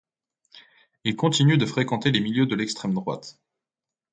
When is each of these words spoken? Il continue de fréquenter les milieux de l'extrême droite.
Il 1.03 1.15
continue 1.15 1.59
de 1.59 1.65
fréquenter 1.67 2.09
les 2.09 2.21
milieux 2.21 2.47
de 2.47 2.55
l'extrême 2.55 2.95
droite. 2.95 3.37